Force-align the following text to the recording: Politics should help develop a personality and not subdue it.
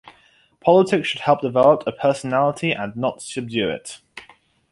Politics 0.61 1.07
should 1.09 1.21
help 1.21 1.41
develop 1.41 1.83
a 1.85 1.91
personality 1.91 2.71
and 2.71 2.95
not 2.95 3.21
subdue 3.21 3.69
it. 3.69 3.99